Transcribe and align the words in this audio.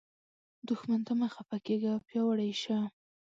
دښمن 0.67 1.01
ته 1.07 1.13
مه 1.19 1.27
خفه 1.35 1.57
کیږه، 1.65 1.93
پیاوړی 2.07 2.51
شه 2.63 2.79